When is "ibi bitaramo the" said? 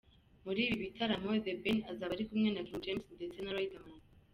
0.65-1.53